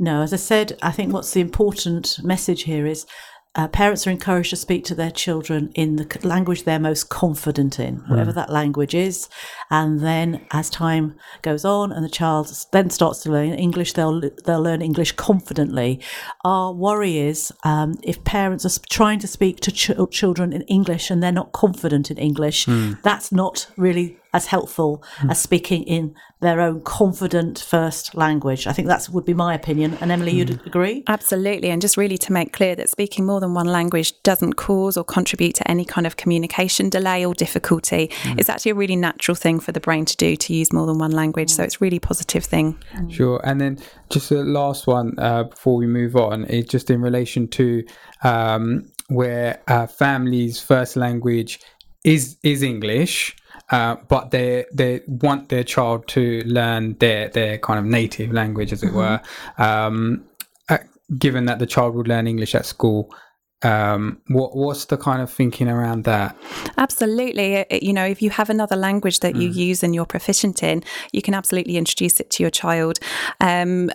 [0.00, 3.06] No, as I said, I think what's the important message here is
[3.54, 7.80] uh, parents are encouraged to speak to their children in the language they're most confident
[7.80, 8.34] in, whatever mm.
[8.34, 9.28] that language is.
[9.70, 14.20] And then, as time goes on, and the child then starts to learn English, they'll
[14.44, 16.00] they'll learn English confidently.
[16.44, 21.10] Our worry is um, if parents are trying to speak to ch- children in English
[21.10, 23.00] and they're not confident in English, mm.
[23.02, 25.30] that's not really as helpful mm.
[25.30, 28.66] as speaking in their own confident first language.
[28.66, 29.98] I think that would be my opinion.
[30.00, 30.36] And Emily, mm.
[30.36, 30.68] you'd hmm.
[30.68, 31.02] agree?
[31.08, 31.70] Absolutely.
[31.70, 35.04] And just really to make clear that speaking more than one language doesn't cause or
[35.04, 38.08] contribute to any kind of communication delay or difficulty.
[38.22, 38.38] Mm.
[38.38, 40.98] It's actually a really natural thing for the brain to do to use more than
[40.98, 41.50] one language.
[41.50, 42.78] So it's really positive thing.
[42.92, 43.08] Hmm.
[43.08, 43.40] Sure.
[43.42, 43.78] And then
[44.10, 47.84] just the last one uh, before we move on is just in relation to
[48.22, 51.60] um, where uh, families' first language
[52.04, 53.36] is is English
[53.70, 58.72] uh, but they they want their child to learn their their kind of native language,
[58.72, 58.96] as it mm-hmm.
[58.96, 59.20] were.
[59.58, 60.24] Um,
[60.68, 60.78] uh,
[61.18, 63.14] given that the child would learn English at school,
[63.62, 66.36] um, what what's the kind of thinking around that?
[66.76, 69.54] Absolutely, you know, if you have another language that you mm.
[69.54, 72.98] use and you're proficient in, you can absolutely introduce it to your child.
[73.40, 73.90] Um,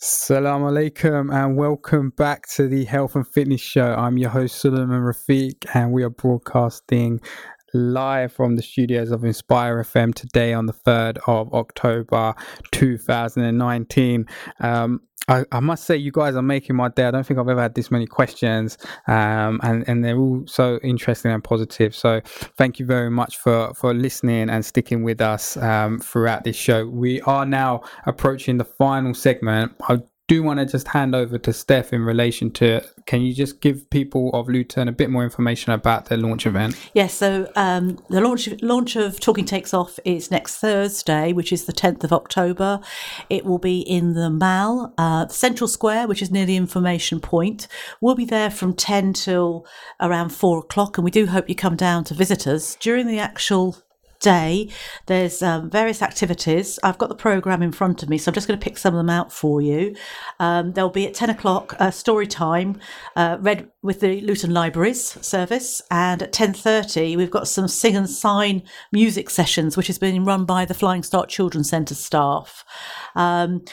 [0.02, 3.94] Assalamu alaikum and welcome back to the Health and Fitness Show.
[3.96, 7.20] I'm your host Suleiman Rafiq and we are broadcasting
[7.74, 12.34] live from the studios of Inspire FM today on the 3rd of October
[12.72, 14.26] 2019.
[14.60, 17.06] Um, I, I must say, you guys are making my day.
[17.06, 20.80] I don't think I've ever had this many questions, um, and and they're all so
[20.82, 21.96] interesting and positive.
[21.96, 22.22] So,
[22.58, 26.88] thank you very much for for listening and sticking with us um, throughout this show.
[26.88, 29.74] We are now approaching the final segment.
[29.88, 30.00] I
[30.30, 32.82] do want to just hand over to Steph in relation to.
[33.08, 36.78] Can you just give people of Luton a bit more information about their launch event?
[36.94, 41.66] Yes, so um, the launch launch of Talking Takes Off is next Thursday, which is
[41.66, 42.80] the 10th of October.
[43.30, 47.68] It will be in the Mall, uh, Central Square, which is near the information point.
[48.00, 49.66] We'll be there from 10 till
[50.00, 52.78] around 4 o'clock, and we do hope you come down to visit us.
[52.80, 53.78] During the actual
[54.20, 54.70] day
[55.06, 56.80] there's um, various activities.
[56.84, 58.94] I've got the program in front of me so i'm just going to pick some
[58.94, 59.96] of them out for you.
[60.40, 62.80] Um, there'll be at 10 o'clock uh, story time
[63.16, 68.10] uh, read with the luton libraries service and at 10.30 we've got some sing and
[68.10, 72.66] sign music sessions which has been run by the flying start children's centre staff.
[73.16, 73.64] Um,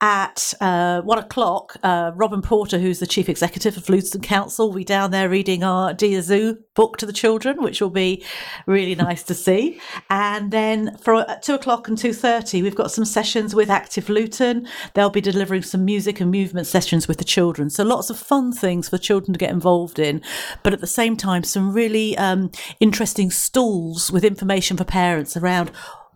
[0.00, 4.76] at uh, one o'clock, uh, Robin Porter, who's the chief executive of Luton Council, will
[4.76, 8.24] be down there reading our Dear Zoo book to the children, which will be
[8.66, 9.80] really nice to see.
[10.08, 14.08] And then for at two o'clock and two thirty, we've got some sessions with Active
[14.08, 14.66] Luton.
[14.94, 17.68] They'll be delivering some music and movement sessions with the children.
[17.70, 20.22] So lots of fun things for children to get involved in,
[20.62, 25.70] but at the same time, some really um, interesting stalls with information for parents around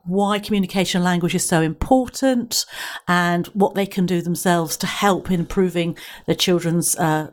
[0.07, 2.67] why communication language is so important
[3.09, 5.97] and what they can do themselves to help in improving
[6.27, 7.31] their children's uh,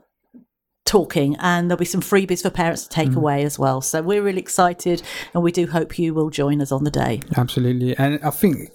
[0.85, 1.35] talking.
[1.39, 3.81] And there'll be some freebies for parents to take away as well.
[3.81, 5.01] So we're really excited
[5.33, 7.21] and we do hope you will join us on the day.
[7.37, 7.95] Absolutely.
[7.97, 8.71] And I think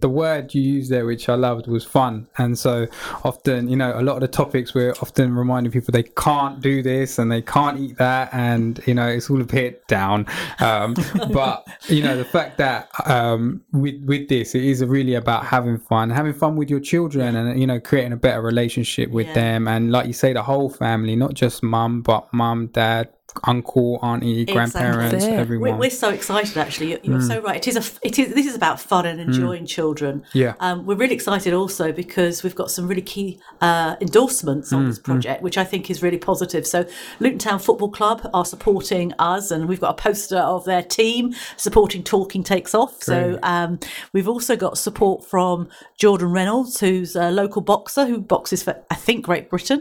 [0.00, 2.26] the word you used there, which I loved, was fun.
[2.38, 2.86] And so
[3.24, 6.82] often, you know, a lot of the topics we're often reminding people they can't do
[6.82, 8.30] this and they can't eat that.
[8.32, 10.26] And, you know, it's all a bit down.
[10.60, 10.94] Um,
[11.32, 15.78] but, you know, the fact that um, with, with this, it is really about having
[15.78, 19.34] fun, having fun with your children and, you know, creating a better relationship with Yeah.
[19.34, 19.68] them.
[19.68, 23.10] And like you say, the whole family, not just mum, but mum, dad,
[23.44, 25.38] uncle, auntie, grandparents, Exactly.
[25.38, 25.72] everyone.
[25.72, 26.90] we're, we're so excited actually.
[26.90, 27.56] You're, you're so right.
[27.56, 30.24] It is a it is this is about fun and enjoying children.
[30.32, 30.54] Yeah.
[30.60, 34.98] um, we're really excited also because we've got some really key uh, endorsements on this
[34.98, 36.66] project which i think is really positive.
[36.66, 36.86] So
[37.20, 41.34] luton town football club are supporting us and we've got a poster of their team
[41.56, 43.02] supporting talking takes off.
[43.02, 43.78] So um,
[44.12, 48.94] we've also got support from jordan reynolds who's a local boxer who boxes for i
[48.94, 49.80] think great britain.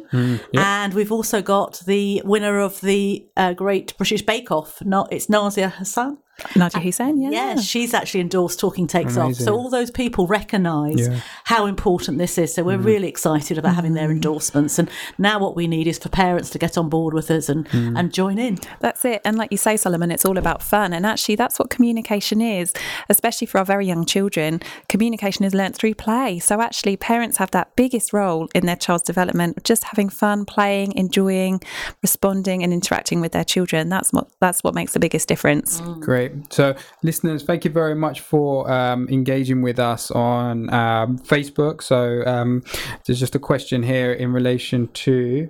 [0.54, 4.82] And we've also got the winner of the uh, Great British Bake Off.
[4.84, 6.18] No, it's Nazia Hassan.
[6.56, 7.30] Nadiya Hussain, yeah.
[7.30, 9.36] Yeah, she's actually endorsed Talking Takes Off.
[9.36, 11.20] So all those people recognise Yeah.
[11.46, 12.54] how important this is.
[12.54, 12.86] So we're mm.
[12.86, 14.14] really excited about having their mm.
[14.14, 14.80] endorsements.
[14.80, 17.68] And now what we need is for parents to get on board with us and,
[17.70, 17.98] mm.
[17.98, 18.60] and join in.
[18.80, 19.22] That's it.
[19.26, 20.94] And like you say, Solomon, it's all about fun.
[20.94, 22.74] And actually, that's what communication is,
[23.10, 24.62] especially for our very young children.
[24.88, 26.40] Communication is learnt through play.
[26.40, 30.94] So actually, parents have that biggest role in their child's development, just having fun, playing,
[30.96, 31.62] enjoying,
[32.02, 33.90] responding, and interacting with their children.
[33.90, 35.82] That's what that's what makes the biggest difference.
[36.00, 36.29] Great.
[36.50, 41.82] So, listeners, thank you very much for um, engaging with us on um, Facebook.
[41.84, 42.64] So, um,
[43.06, 45.50] there's just a question here in relation to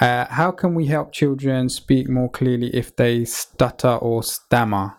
[0.00, 4.94] uh, how can we help children speak more clearly if they stutter or stammer?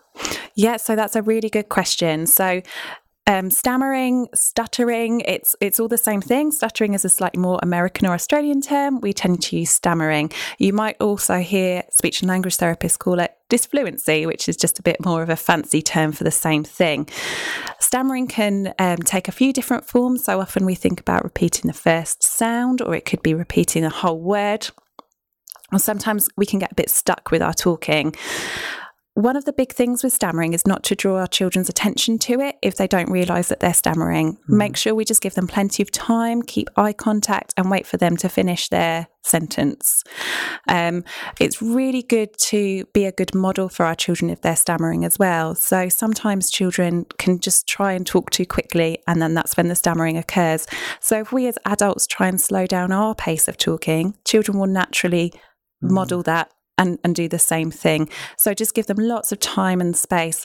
[0.54, 2.26] Yeah, so that's a really good question.
[2.26, 2.60] So
[3.26, 6.50] um, stammering, stuttering, it's it's all the same thing.
[6.50, 9.00] Stuttering is a slightly more American or Australian term.
[9.00, 10.32] We tend to use stammering.
[10.58, 14.82] You might also hear speech and language therapists call it disfluency, which is just a
[14.82, 17.08] bit more of a fancy term for the same thing.
[17.78, 20.24] Stammering can um, take a few different forms.
[20.24, 23.90] So often we think about repeating the first sound, or it could be repeating a
[23.90, 24.70] whole word.
[25.72, 28.14] Or sometimes we can get a bit stuck with our talking.
[29.14, 32.40] One of the big things with stammering is not to draw our children's attention to
[32.40, 34.38] it if they don't realise that they're stammering.
[34.46, 37.96] Make sure we just give them plenty of time, keep eye contact, and wait for
[37.96, 40.04] them to finish their sentence.
[40.68, 41.02] Um,
[41.40, 45.18] it's really good to be a good model for our children if they're stammering as
[45.18, 45.56] well.
[45.56, 49.74] So sometimes children can just try and talk too quickly, and then that's when the
[49.74, 50.68] stammering occurs.
[51.00, 54.68] So if we as adults try and slow down our pace of talking, children will
[54.68, 55.32] naturally
[55.82, 58.08] model that and, and do the same thing.
[58.36, 60.44] So just give them lots of time and space.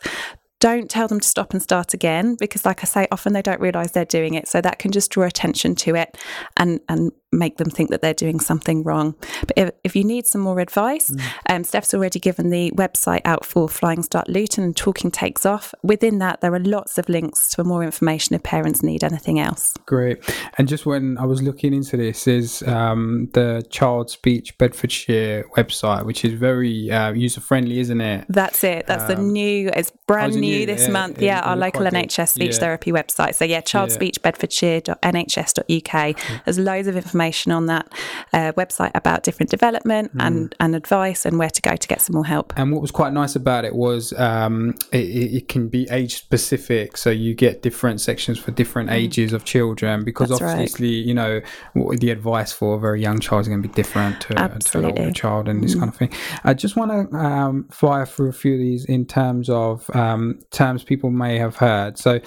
[0.59, 3.59] Don't tell them to stop and start again because, like I say, often they don't
[3.59, 4.47] realize they're doing it.
[4.47, 6.17] So that can just draw attention to it
[6.57, 9.15] and, and make them think that they're doing something wrong.
[9.41, 11.13] But if, if you need some more advice,
[11.49, 15.73] um, Steph's already given the website out for Flying Start Luton and Talking Takes Off.
[15.83, 19.73] Within that, there are lots of links for more information if parents need anything else.
[19.85, 20.17] Great.
[20.57, 26.05] And just when I was looking into this, is um, the Child Speech Bedfordshire website,
[26.05, 28.25] which is very uh, user friendly, isn't it?
[28.29, 28.87] That's it.
[28.87, 29.69] That's the new.
[29.75, 30.65] It's brand new new?
[30.65, 31.21] this Yeah, month.
[31.21, 31.81] Yeah, our local.
[31.85, 32.59] NHS speech Yeah.
[32.59, 33.35] therapy website.
[33.35, 33.95] So yeah, Child Yeah.
[33.95, 36.15] Speech Bedfordshire.nhs.uk.
[36.45, 37.87] There's loads of information on that
[38.33, 40.21] uh, website about different development Hmm.
[40.21, 42.53] and and advice and where to go to get some more help.
[42.57, 44.97] And what was quite nice about it was um, it,
[45.37, 50.03] it can be age specific, so you get different sections for different ages of children.
[50.03, 50.51] Because That's right.
[50.51, 51.41] obviously, you know,
[51.73, 54.79] what the advice for a very young child is going to be different to, to
[54.79, 56.11] an older child, and this kind of thing.
[56.43, 60.39] I just want to um, fire through a few of these in terms of um,
[60.51, 61.97] terms people may have heard.
[61.97, 62.19] So,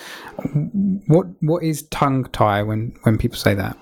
[1.06, 3.76] what what is tongue tie when when people say that?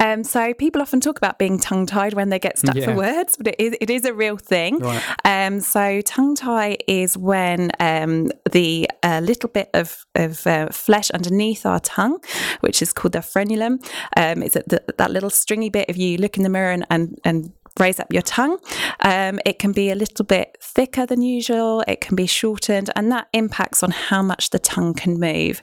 [0.00, 2.86] Um, so people often talk about being tongue tied when they get stuck Yeah.
[2.86, 4.78] for words, but it is, it is a real thing.
[4.78, 5.02] Right.
[5.24, 11.10] Um, so tongue tie is when um, the uh, little bit of, of uh, flesh
[11.10, 12.18] underneath our tongue,
[12.60, 13.74] which is called the frenulum,
[14.16, 15.86] um, it's at the, that little stringy bit.
[15.88, 18.58] If you look in the mirror and, and, and raise up your tongue.
[19.00, 23.10] Um, it can be a little bit thicker than usual, it can be shortened, and
[23.12, 25.62] that impacts on how much the tongue can move.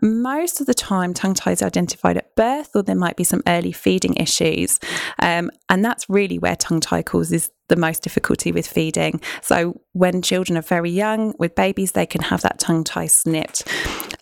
[0.00, 3.42] Most of the time, tongue tie is identified at birth, or there might be some
[3.46, 4.78] early feeding issues.
[5.18, 9.20] Um, and that's really where tongue tie causes the most difficulty with feeding.
[9.40, 13.66] So, when children are very young, with babies, they can have that tongue tie snipped.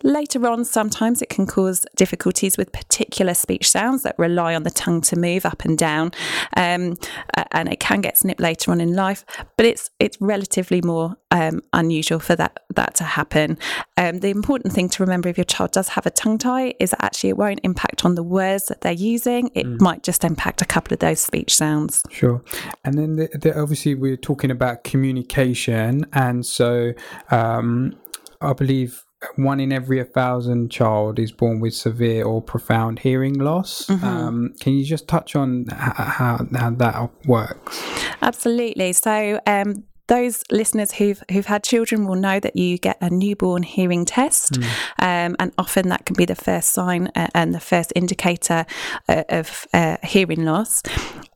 [0.03, 4.71] Later on, sometimes it can cause difficulties with particular speech sounds that rely on the
[4.71, 6.11] tongue to move up and down,
[6.57, 6.97] um,
[7.51, 9.25] and it can get snipped later on in life.
[9.57, 13.57] But it's it's relatively more um, unusual for that that to happen.
[13.97, 16.91] Um, the important thing to remember if your child does have a tongue tie is
[16.91, 19.51] that actually it won't impact on the words that they're using.
[19.53, 22.03] It might just impact a couple of those speech sounds.
[22.09, 22.41] Sure.
[22.83, 26.93] And then the, the, obviously we're talking about communication, and so
[27.29, 27.95] um,
[28.41, 29.03] I believe
[29.35, 33.89] one in every a thousand child is born with severe or profound hearing loss.
[34.03, 37.81] Um, can you just touch on how how that works?
[38.21, 38.93] Absolutely.
[38.93, 43.63] So, um, those listeners who've who've had children will know that you get a newborn
[43.63, 44.57] hearing test,
[44.99, 48.65] um, and often that can be the first sign uh, and the first indicator
[49.07, 50.83] uh, of uh, hearing loss.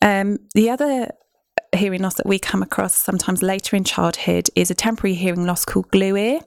[0.01, 1.11] Um, the other
[1.77, 5.65] hearing loss that we come across sometimes later in childhood is a temporary hearing loss
[5.65, 6.39] called glue ear,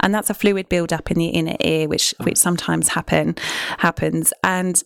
[0.00, 3.36] and that's a fluid build-up in the inner ear, which which sometimes happen
[3.78, 4.32] happens.
[4.42, 4.82] And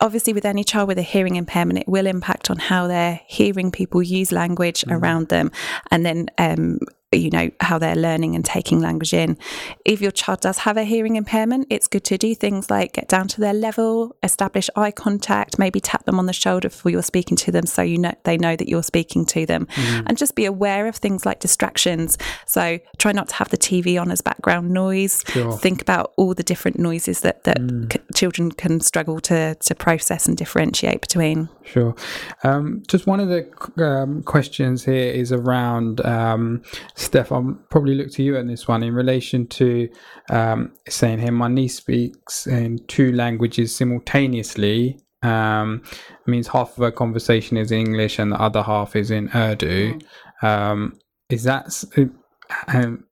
[0.00, 3.70] obviously with any child with a hearing impairment it will impact on how they're hearing
[3.70, 5.50] people use language around them.
[5.90, 6.78] And then um,
[7.12, 9.38] you know how they're learning and taking language in
[9.84, 13.08] if your child does have a hearing impairment it's good to do things like get
[13.08, 17.02] down to their level establish eye contact maybe tap them on the shoulder before you're
[17.02, 20.02] speaking to them so you know they know that you're speaking to them mm.
[20.06, 24.00] and just be aware of things like distractions so try not to have the tv
[24.00, 25.56] on as background noise sure.
[25.58, 27.92] think about all the different noises that that mm.
[27.92, 31.94] c- children can struggle to to process and differentiate between sure
[32.42, 33.46] um, just one of the
[33.84, 36.62] um, questions here is around um,
[36.96, 39.88] Steph, I'll probably look to you on this one in relation to
[40.30, 44.98] um, saying here, my niece speaks in two languages simultaneously.
[45.22, 45.82] Um,
[46.26, 49.98] means half of her conversation is in English and the other half is in Urdu.
[49.98, 50.44] Mm.
[50.44, 51.84] Um, is that
[52.68, 53.04] um,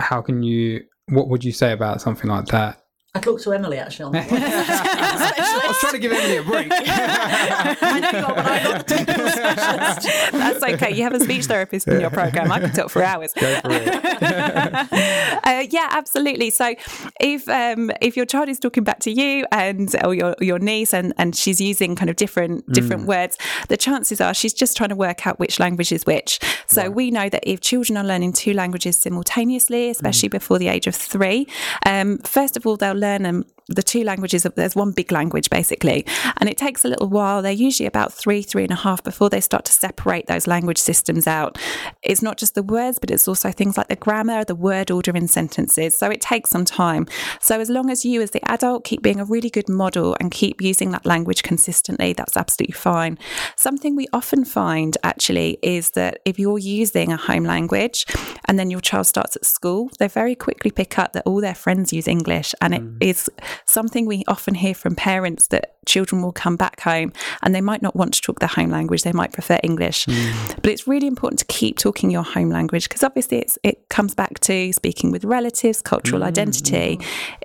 [0.00, 0.84] how can you?
[1.08, 2.81] What would you say about something like that?
[3.14, 6.68] I talked to Emily actually on I was trying to give Emily a break.
[6.72, 10.32] I know you are, but I'm not the technical specialist.
[10.32, 10.94] That's okay.
[10.94, 12.50] You have a speech therapist in your program.
[12.50, 13.34] I can talk for hours.
[13.34, 13.88] Go for it.
[15.44, 16.48] uh, yeah, absolutely.
[16.48, 16.74] So
[17.20, 20.94] if um, if your child is talking back to you and or your your niece
[20.94, 23.08] and, and she's using kind of different different mm.
[23.08, 23.36] words,
[23.68, 26.40] the chances are she's just trying to work out which language is which.
[26.66, 26.94] So right.
[26.94, 30.32] we know that if children are learning two languages simultaneously, especially mm.
[30.32, 31.46] before the age of three,
[31.84, 36.06] um, first of all they'll learn them the two languages there's one big language basically.
[36.38, 37.42] And it takes a little while.
[37.42, 40.78] They're usually about three three and a half before they start to separate those language
[40.78, 41.58] systems out.
[42.02, 45.16] It's not just the words but it's also things like the grammar the word order
[45.16, 45.96] in sentences.
[45.96, 47.06] So it takes some time.
[47.40, 50.30] So as long as you as the adult keep being a really good model and
[50.30, 53.18] keep using that language consistently that's absolutely fine.
[53.56, 58.06] Something we often find actually is that if you're using a home language
[58.46, 61.54] and then your child starts at school they very quickly pick up that all their
[61.54, 62.96] friends use english and it mm.
[63.00, 63.30] is
[63.64, 67.12] something we often hear from parents that children will come back home
[67.42, 70.56] and they might not want to talk their home language they might prefer english mm.
[70.56, 74.14] but it's really important to keep talking your home language because obviously it's, it comes
[74.14, 76.26] back to speaking with relatives cultural mm.
[76.26, 76.98] identity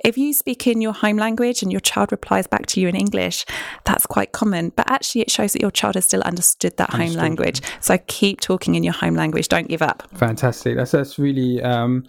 [0.03, 2.95] if you speak in your home language and your child replies back to you in
[2.95, 3.45] english
[3.85, 7.15] that's quite common but actually it shows that your child has still understood that understood.
[7.15, 11.17] home language so keep talking in your home language don't give up fantastic that's that's
[11.17, 12.05] really um,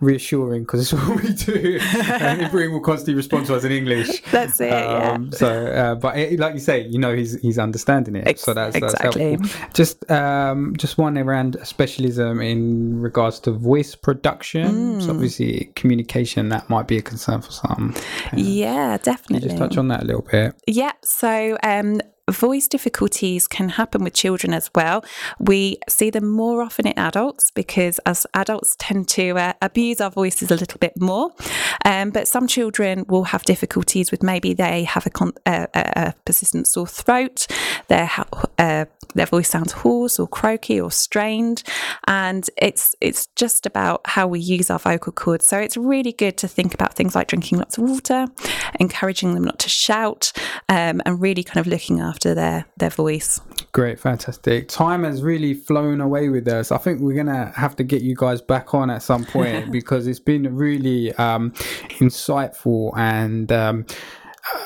[0.00, 1.78] reassuring because it's what we do
[2.10, 5.38] and Ibrahim will constantly respond to us in english that's it um, yeah.
[5.38, 8.54] so uh, but it, like you say, you know, he's he's understanding it, Ex- so
[8.54, 9.36] that's, exactly.
[9.36, 9.70] that's helpful.
[9.74, 14.98] Just um, just one around specialism in regards to voice production.
[14.98, 15.02] Mm.
[15.02, 17.94] So obviously, communication that might be a concern for some.
[18.34, 19.48] Yeah, definitely.
[19.48, 20.54] just touch on that a little bit.
[20.66, 20.92] Yeah.
[21.02, 22.00] So um,
[22.32, 25.04] voice difficulties can happen with children as well.
[25.38, 30.10] We see them more often in adults because as adults tend to uh, abuse our
[30.10, 31.32] voices a little bit more.
[31.84, 36.14] Um, but some children will have difficulties with maybe they have a, con- a, a
[36.24, 37.46] persistent sore throat,
[37.88, 38.10] their
[38.58, 41.62] uh, their voice sounds hoarse or croaky or strained,
[42.06, 45.46] and it's it's just about how we use our vocal cords.
[45.46, 48.26] So it's really good to think about things like drinking lots of water,
[48.78, 50.32] encouraging them not to shout,
[50.68, 53.40] um, and really kind of looking after their their voice.
[53.72, 54.68] Great, fantastic.
[54.68, 56.72] Time has really flown away with us.
[56.72, 60.06] I think we're gonna have to get you guys back on at some point because
[60.06, 61.52] it's been really um,
[62.00, 63.50] insightful and.
[63.52, 63.86] Um,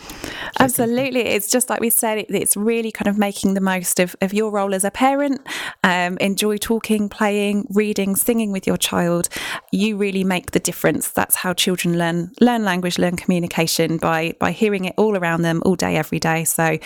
[0.59, 1.21] Absolutely.
[1.21, 4.33] It's just like we said, it, it's really kind of making the most of, of
[4.33, 5.39] your role as a parent.
[5.83, 9.29] Um, enjoy talking, playing, reading, singing with your child.
[9.71, 11.09] You really make the difference.
[11.11, 15.63] That's how children learn learn language, learn communication by by hearing it all around them
[15.65, 16.43] all day, every day.
[16.43, 16.77] So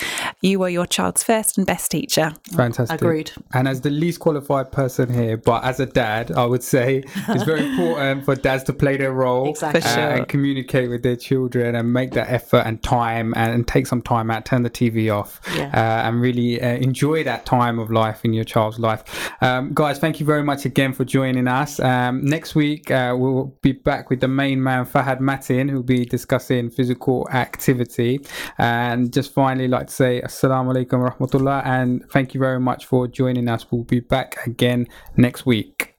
[0.42, 2.34] you are your child's first and best teacher.
[2.56, 3.02] Fantastic.
[3.02, 3.32] Agreed.
[3.54, 7.44] And as the least qualified person here, but as a dad, I would say it's
[7.44, 9.82] very important for dads to play their role role Exactly.
[9.82, 10.10] For sure.
[10.16, 14.02] and communicate with their children and make that effort and time and, and take some
[14.02, 15.70] time out, turn the TV off, Yeah.
[15.74, 19.04] uh, and really uh, enjoy that time of life in your child's life.
[19.42, 21.80] Um, guys, thank you very much again for joining us.
[21.80, 26.06] Um, next week, uh, we'll be back with the main man, Fahad Matin, who'll be
[26.06, 28.20] discussing physical activity.
[28.58, 33.08] And just finally, like to say Assalamu alaikum rahmatullah and thank you very much for
[33.08, 33.66] joining us.
[33.72, 35.96] We'll be back again next week.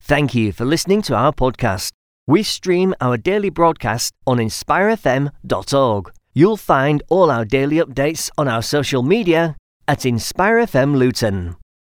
[0.00, 2.01] Thank you for listening to our podcast.
[2.32, 6.12] We stream our daily broadcast on inspirefm.org.
[6.32, 9.54] You'll find all our daily updates on our social media
[9.86, 11.56] at InspireFM Luton.